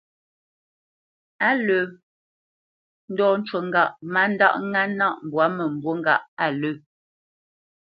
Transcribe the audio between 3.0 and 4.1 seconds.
ndɔ́ ncú ŋgâʼ